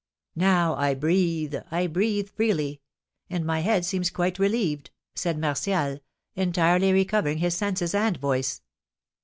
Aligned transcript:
"Now 0.35 0.73
I 0.77 0.95
breathe! 0.95 1.53
I 1.69 1.85
breathe 1.85 2.29
freely! 2.31 2.81
And 3.29 3.45
my 3.45 3.59
head 3.59 3.85
seems 3.85 4.09
quite 4.09 4.39
relieved!" 4.39 4.89
said 5.13 5.37
Martial, 5.37 5.99
entirely 6.35 6.91
recovering 6.91 7.37
his 7.37 7.55
senses 7.55 7.93
and 7.93 8.17
voice. 8.17 8.63